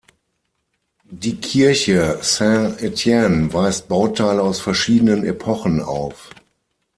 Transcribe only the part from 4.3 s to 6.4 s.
aus verschiedenen Epochen auf.